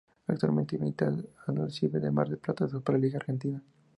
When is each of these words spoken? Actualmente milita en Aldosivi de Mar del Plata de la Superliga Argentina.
Actualmente 0.25 0.79
milita 0.79 1.05
en 1.09 1.27
Aldosivi 1.45 1.99
de 1.99 2.09
Mar 2.09 2.27
del 2.27 2.39
Plata 2.39 2.65
de 2.65 2.71
la 2.71 2.79
Superliga 2.79 3.17
Argentina. 3.19 3.61